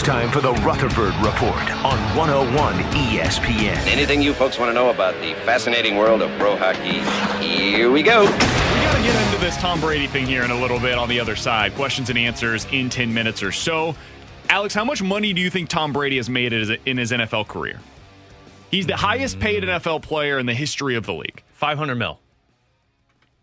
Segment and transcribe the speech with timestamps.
[0.00, 3.76] It's time for the Rutherford Report on 101 ESPN.
[3.86, 7.00] Anything you folks want to know about the fascinating world of pro hockey,
[7.44, 8.22] here we go.
[8.22, 11.10] We got to get into this Tom Brady thing here in a little bit on
[11.10, 11.74] the other side.
[11.74, 13.94] Questions and answers in 10 minutes or so.
[14.48, 17.78] Alex, how much money do you think Tom Brady has made in his NFL career?
[18.70, 21.42] He's the highest paid NFL player in the history of the league.
[21.52, 22.18] 500 mil.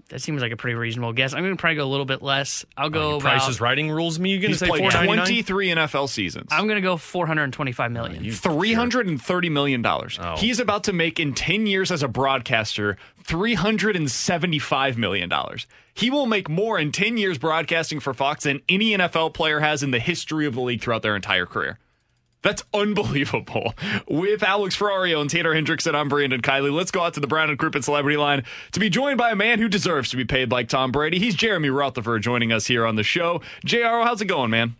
[0.09, 1.33] That seems like a pretty reasonable guess.
[1.33, 2.65] I'm going to probably go a little bit less.
[2.77, 3.21] I'll go about.
[3.21, 4.19] Price is writing rules.
[4.19, 6.47] Me, you going to say played 23 NFL seasons.
[6.49, 8.25] I'm going to go 425 million.
[8.25, 10.17] Oh, 330 million dollars.
[10.21, 10.37] Oh.
[10.37, 15.67] He's about to make in 10 years as a broadcaster 375 million dollars.
[15.93, 19.83] He will make more in 10 years broadcasting for Fox than any NFL player has
[19.83, 21.79] in the history of the league throughout their entire career.
[22.41, 23.73] That's unbelievable.
[24.07, 26.71] With Alex Ferrario and Tanner Hendrickson, I'm Brandon Kiley.
[26.71, 29.35] Let's go out to the Brown and Crouppen Celebrity Line to be joined by a
[29.35, 31.19] man who deserves to be paid like Tom Brady.
[31.19, 33.41] He's Jeremy Rutherford joining us here on the show.
[33.65, 34.75] JRO, how's it going, man?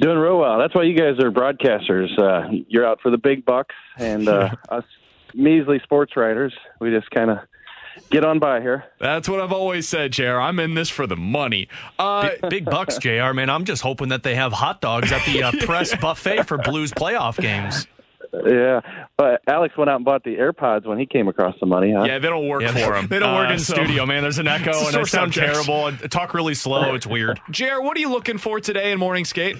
[0.00, 0.58] Doing real well.
[0.58, 2.18] That's why you guys are broadcasters.
[2.18, 4.84] Uh, you're out for the big bucks, and uh, us
[5.34, 7.38] measly sports writers, we just kind of
[8.10, 8.84] get on by here.
[9.00, 10.38] That's what I've always said, JR.
[10.38, 11.68] I'm in this for the money.
[11.98, 13.50] Uh, big, big, bucks, JR, man.
[13.50, 16.92] I'm just hoping that they have hot dogs at the uh, press buffet for Blues
[16.92, 17.86] playoff games.
[18.32, 18.80] Yeah,
[19.16, 21.92] but Alex went out and bought the AirPods when he came across the money.
[21.92, 22.02] Huh?
[22.02, 23.06] Yeah, they don't work yeah, for him.
[23.14, 24.22] They don't uh, work in so studio, man.
[24.22, 25.92] There's an echo and they sound terrible.
[26.08, 26.94] Talk really slow.
[26.94, 27.40] It's weird.
[27.50, 29.56] JR, what are you looking for today in morning skate?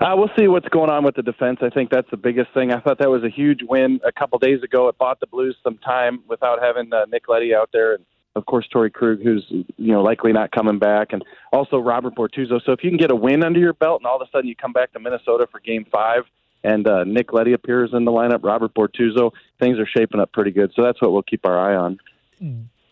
[0.00, 1.58] Uh, we'll see what's going on with the defense.
[1.60, 2.72] I think that's the biggest thing.
[2.72, 4.88] I thought that was a huge win a couple days ago.
[4.88, 8.04] It bought the Blues some time without having uh, Nick Leddy out there, and
[8.36, 12.64] of course Torey Krug, who's you know likely not coming back, and also Robert Bortuzzo.
[12.64, 14.48] So if you can get a win under your belt, and all of a sudden
[14.48, 16.24] you come back to Minnesota for Game Five,
[16.62, 20.52] and uh, Nick Leddy appears in the lineup, Robert Bortuzzo, things are shaping up pretty
[20.52, 20.72] good.
[20.76, 21.98] So that's what we'll keep our eye on.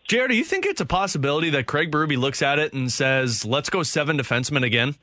[0.08, 3.44] Jared, do you think it's a possibility that Craig Berube looks at it and says,
[3.44, 4.96] "Let's go seven defensemen again"?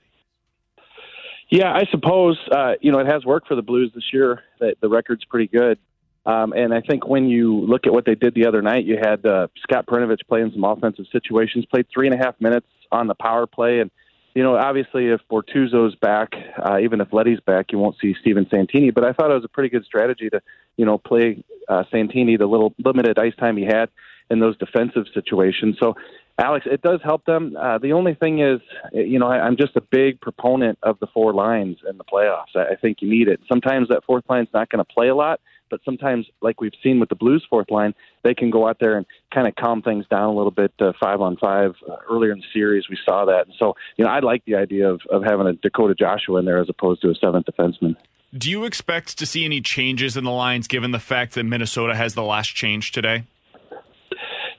[1.53, 4.41] Yeah, I suppose uh, you know it has worked for the Blues this year.
[4.59, 5.77] The, the record's pretty good,
[6.25, 8.97] um, and I think when you look at what they did the other night, you
[8.99, 13.05] had uh, Scott Perunovich playing some offensive situations, played three and a half minutes on
[13.05, 13.91] the power play, and
[14.33, 18.47] you know obviously if Bortuzzo's back, uh, even if Leddy's back, you won't see Steven
[18.49, 18.89] Santini.
[18.89, 20.41] But I thought it was a pretty good strategy to
[20.75, 23.89] you know play uh, Santini the little limited ice time he had
[24.31, 25.77] in those defensive situations.
[25.79, 25.93] So
[26.39, 27.55] Alex, it does help them.
[27.55, 28.59] Uh, the only thing is,
[28.91, 32.55] you know, I, I'm just a big proponent of the four lines in the playoffs.
[32.55, 33.39] I, I think you need it.
[33.47, 35.39] Sometimes that fourth line's not going to play a lot,
[35.69, 37.93] but sometimes, like we've seen with the Blues fourth line,
[38.23, 40.73] they can go out there and kind of calm things down a little bit.
[40.79, 43.45] Uh, five on five uh, earlier in the series, we saw that.
[43.45, 46.45] And so, you know, I like the idea of of having a Dakota Joshua in
[46.45, 47.95] there as opposed to a seventh defenseman.
[48.35, 51.95] Do you expect to see any changes in the lines given the fact that Minnesota
[51.95, 53.25] has the last change today?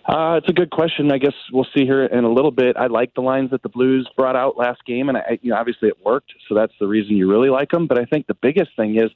[0.06, 1.10] Uh, it's a good question.
[1.10, 2.76] I guess we'll see here in a little bit.
[2.76, 5.56] I like the lines that the Blues brought out last game, and I, you know,
[5.56, 7.86] obviously it worked, so that's the reason you really like them.
[7.86, 9.10] But I think the biggest thing is,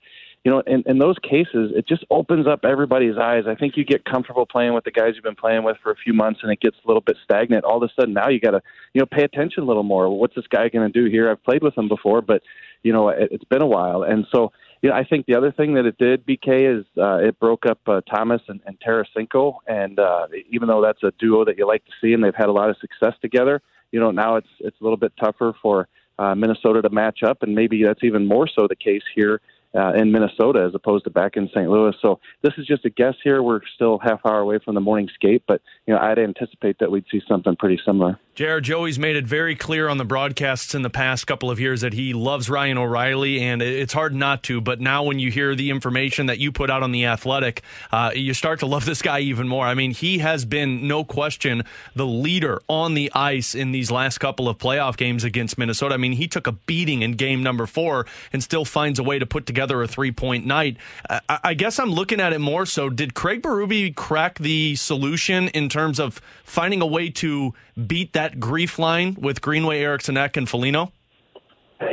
[0.45, 3.45] you know, in, in those cases, it just opens up everybody's eyes.
[3.47, 5.97] I think you get comfortable playing with the guys you've been playing with for a
[5.97, 7.65] few months, and it gets a little bit stagnant.
[7.65, 8.63] All of a sudden, now you got to,
[8.95, 10.09] you know, pay attention a little more.
[10.17, 11.31] What's this guy going to do here?
[11.31, 12.43] I've played with him before, but
[12.83, 14.53] you know, it, it's been a while, and so
[14.83, 17.67] you know, I think the other thing that it did, BK, is uh, it broke
[17.67, 21.67] up uh, Thomas and, and Tarasenko, and uh, even though that's a duo that you
[21.67, 23.61] like to see, and they've had a lot of success together,
[23.93, 25.89] you know, now it's it's a little bit tougher for
[26.19, 29.41] uh, Minnesota to match up, and maybe that's even more so the case here
[29.75, 31.69] uh, in Minnesota as opposed to back in St.
[31.69, 31.95] Louis.
[32.01, 33.43] So this is just a guess here.
[33.43, 36.91] We're still half hour away from the morning skate, but you know I'd anticipate that
[36.91, 38.19] we'd see something pretty similar.
[38.39, 41.81] Jared Joey's made it very clear on the broadcasts in the past couple of years
[41.81, 44.61] that he loves Ryan O'Reilly, and it's hard not to.
[44.61, 48.13] But now, when you hear the information that you put out on the Athletic, uh,
[48.15, 49.67] you start to love this guy even more.
[49.67, 51.65] I mean, he has been no question
[51.97, 55.95] the leader on the ice in these last couple of playoff games against Minnesota.
[55.95, 59.19] I mean, he took a beating in game number four and still finds a way
[59.19, 60.77] to put together a three point night.
[61.11, 62.89] I, I guess I'm looking at it more so.
[62.89, 67.53] Did Craig Berube crack the solution in terms of finding a way to
[67.87, 70.93] beat that grief line with Greenway, Eriksson Ek, and Foligno?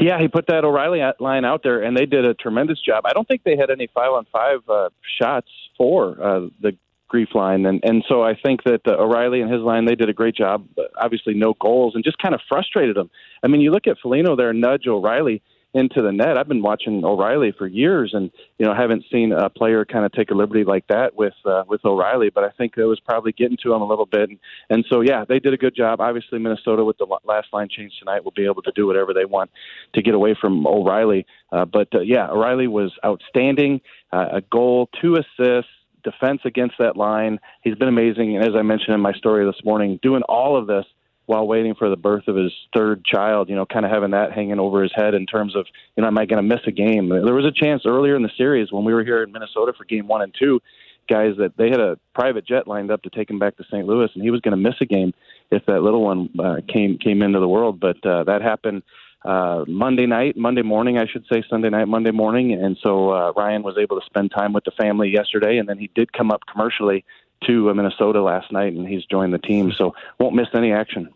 [0.02, 3.06] Yeah, he put that O'Reilly line out there, and they did a tremendous job.
[3.06, 4.90] I don't think they had any five on five uh,
[5.20, 5.48] shots
[5.78, 6.76] for uh, the
[7.08, 10.10] grief line, and and so I think that uh, O'Reilly and his line they did
[10.10, 10.68] a great job.
[11.00, 13.12] Obviously, no goals, and just kind of frustrated them.
[13.44, 15.44] I mean, you look at Foligno there, nudge O'Reilly
[15.76, 16.38] into the net.
[16.38, 20.14] I've been watching O'Reilly for years, and you know haven't seen a player kind of
[20.14, 22.30] take a liberty like that with uh, with O'Reilly.
[22.30, 24.40] But I think it was probably getting to him a little bit, and,
[24.70, 26.00] and so yeah, they did a good job.
[26.00, 29.26] Obviously, Minnesota with the last line change tonight will be able to do whatever they
[29.26, 29.52] want
[29.94, 31.26] to get away from O'Reilly.
[31.52, 33.82] Uh, but uh, yeah, O'Reilly was outstanding.
[34.12, 35.70] Uh, a goal, two assists.
[36.04, 37.40] Defense against that line.
[37.64, 38.36] He's been amazing.
[38.36, 40.86] And as I mentioned in my story this morning, doing all of this
[41.26, 44.32] while waiting for the birth of his third child, you know, kind of having that
[44.32, 46.72] hanging over his head in terms of, you know, am I going to miss a
[46.72, 47.10] game?
[47.10, 49.86] There was a chance earlier in the series when we were here in Minnesota for
[49.86, 50.62] game one and two,
[51.10, 53.86] guys that they had a private jet lined up to take him back to St.
[53.86, 55.14] Louis, and he was going to miss a game
[55.52, 57.80] if that little one uh, came came into the world.
[57.80, 58.84] But uh, that happened
[59.24, 63.34] uh, Monday night, Monday morning, I should say, Sunday night, Monday morning, and so uh,
[63.36, 66.32] Ryan was able to spend time with the family yesterday, and then he did come
[66.32, 67.04] up commercially
[67.48, 71.10] to uh, Minnesota last night, and he's joined the team, so won't miss any action.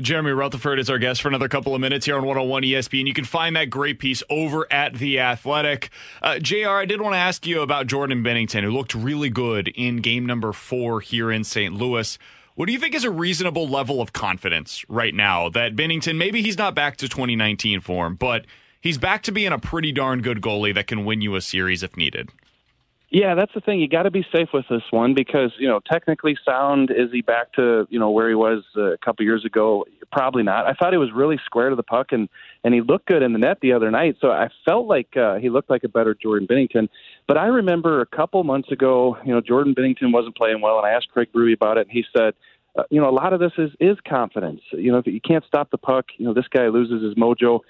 [0.00, 3.06] Jeremy Rutherford is our guest for another couple of minutes here on 101 ESPN.
[3.06, 5.90] You can find that great piece over at The Athletic.
[6.20, 9.68] Uh, JR, I did want to ask you about Jordan Binnington, who looked really good
[9.68, 11.72] in game number four here in St.
[11.72, 12.18] Louis.
[12.56, 16.42] What do you think is a reasonable level of confidence right now that Bennington, maybe
[16.42, 18.46] he's not back to 2019 form, but
[18.80, 21.84] he's back to being a pretty darn good goalie that can win you a series
[21.84, 22.30] if needed?
[23.14, 23.78] Yeah, that's the thing.
[23.78, 26.90] You got to be safe with this one because you know technically sound.
[26.90, 29.84] Is he back to you know where he was uh, a couple years ago?
[30.10, 30.66] Probably not.
[30.66, 32.28] I thought he was really square to the puck and
[32.64, 34.16] and he looked good in the net the other night.
[34.20, 36.88] So I felt like uh, he looked like a better Jordan Binnington.
[37.28, 40.86] But I remember a couple months ago, you know, Jordan Binnington wasn't playing well, and
[40.86, 42.34] I asked Craig Berube about it, and he said.
[42.76, 44.60] Uh, you know, a lot of this is is confidence.
[44.72, 47.60] You know, if you can't stop the puck, you know, this guy loses his mojo,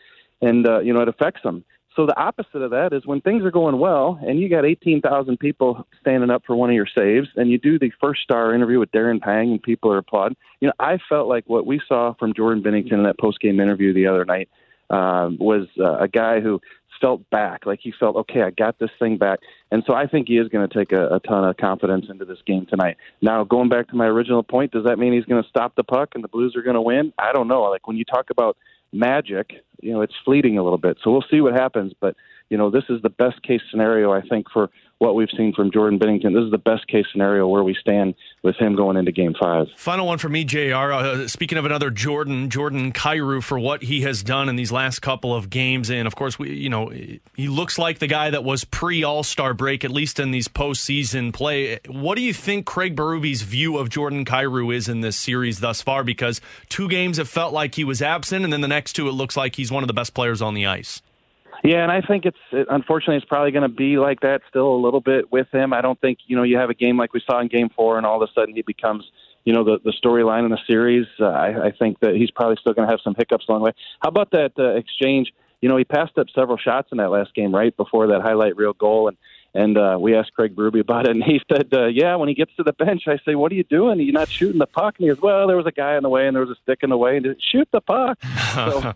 [0.41, 1.63] and uh, you know it affects him.
[1.97, 5.39] So the opposite of that is when things are going well and you got 18,000
[5.39, 8.81] people standing up for one of your saves and you do the first star interview
[8.81, 10.37] with Darren Pang and people are applauding.
[10.61, 13.93] You know, I felt like what we saw from Jordan Binnington in that post-game interview
[13.93, 14.49] the other night
[14.91, 16.61] um, was uh, a guy who
[17.01, 19.41] felt back, like he felt, okay, I got this thing back.
[19.71, 22.25] And so I think he is going to take a, a ton of confidence into
[22.25, 22.97] this game tonight.
[23.21, 25.85] Now, going back to my original point, does that mean he's going to stop the
[25.85, 27.13] puck and the Blues are going to win?
[27.19, 27.63] I don't know.
[27.63, 28.57] Like when you talk about–
[28.95, 30.99] magic, you know, it's fleeting a little bit.
[31.03, 31.93] So we'll see what happens.
[32.01, 32.17] But,
[32.49, 35.71] you know, this is the best case scenario, I think, for what we've seen from
[35.71, 36.35] Jordan Binnington.
[36.35, 39.67] This is the best case scenario where we stand with him going into game five.
[39.77, 40.93] Final one for me, JR.
[40.93, 45.01] Uh, speaking of another Jordan, Jordan Kyrou, for what he has done in these last
[45.01, 45.91] couple of games.
[45.91, 49.23] And of course, we, you know, he looks like the guy that was pre All
[49.23, 51.81] Star break, at least in these postseason play.
[51.87, 55.83] What do you think Craig Berube's view of Jordan Kyrou is in this series thus
[55.83, 56.05] far?
[56.05, 59.13] Because two games have felt like he was absent, and then the next two, it
[59.13, 61.03] looks like he's one of the best players on the ice.
[61.65, 64.69] Yeah, and I think it's it, unfortunately it's probably going to be like that still
[64.75, 65.73] a little bit with him.
[65.73, 67.97] I don't think you know you have a game like we saw in Game Four,
[67.97, 69.11] and all of a sudden he becomes
[69.45, 71.07] you know the the storyline in the series.
[71.19, 73.65] Uh, I, I think that he's probably still going to have some hiccups along the
[73.67, 73.73] way.
[74.03, 75.33] How about that uh, exchange?
[75.63, 78.57] You know, he passed up several shots in that last game right before that highlight
[78.57, 79.17] reel goal, and
[79.55, 82.35] and uh, we asked Craig Berube about it, and he said, uh, "Yeah, when he
[82.35, 84.01] gets to the bench, I say, what are you doing?
[84.01, 86.11] You're not shooting the puck." And he goes, "Well, there was a guy in the
[86.11, 88.19] way, and there was a stick in the way, and shoot the puck."
[88.55, 88.93] so,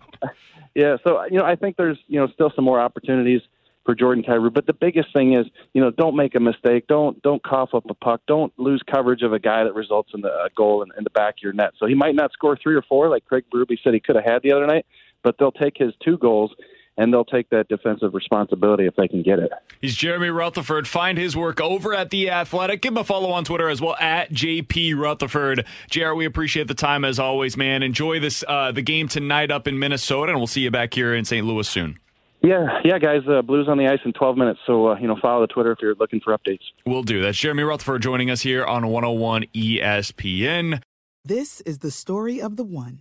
[0.78, 3.42] yeah, so you know, I think there's you know still some more opportunities
[3.84, 4.54] for Jordan Kyrou.
[4.54, 5.44] But the biggest thing is,
[5.74, 6.86] you know, don't make a mistake.
[6.86, 8.20] Don't don't cough up a puck.
[8.28, 11.10] Don't lose coverage of a guy that results in the uh, goal in, in the
[11.10, 11.72] back of your net.
[11.80, 14.24] So he might not score three or four like Craig Berube said he could have
[14.24, 14.86] had the other night,
[15.24, 16.52] but they'll take his two goals
[16.98, 19.50] and they'll take that defensive responsibility if they can get it.
[19.80, 20.86] He's Jeremy Rutherford.
[20.86, 22.82] Find his work over at The Athletic.
[22.82, 25.64] Give him a follow on Twitter as well, at JP Rutherford.
[25.88, 27.82] JR, we appreciate the time as always, man.
[27.82, 31.14] Enjoy this uh, the game tonight up in Minnesota, and we'll see you back here
[31.14, 31.46] in St.
[31.46, 31.98] Louis soon.
[32.42, 33.22] Yeah, yeah, guys.
[33.28, 34.60] Uh, Blues on the ice in 12 minutes.
[34.66, 36.60] So, uh, you know, follow the Twitter if you're looking for updates.
[36.86, 37.20] We'll do.
[37.20, 40.82] That's Jeremy Rutherford joining us here on 101 ESPN.
[41.24, 43.00] This is the story of the one.